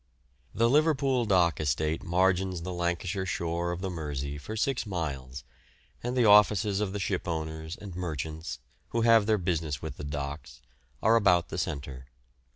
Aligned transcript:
The 0.55 0.67
Liverpool 0.67 1.25
dock 1.25 1.59
estate 1.59 2.01
margins 2.01 2.63
the 2.63 2.73
Lancashire 2.73 3.27
shore 3.27 3.71
of 3.71 3.81
the 3.81 3.89
Mersey 3.91 4.39
for 4.39 4.57
six 4.57 4.87
miles, 4.87 5.43
and 6.01 6.17
the 6.17 6.25
offices 6.25 6.79
of 6.79 6.91
the 6.91 6.99
shipowners 6.99 7.77
and 7.77 7.95
merchants, 7.95 8.57
who 8.89 9.01
have 9.01 9.27
their 9.27 9.37
business 9.37 9.83
with 9.83 9.97
the 9.97 10.03
docks, 10.03 10.59
are 11.03 11.15
about 11.15 11.49
the 11.49 11.59
centre. 11.59 12.07